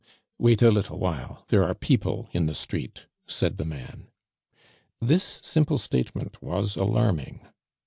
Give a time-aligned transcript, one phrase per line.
[0.39, 4.07] "Wait a little while, there are people in the street," said the man.
[4.99, 7.45] This simple statement was alarming.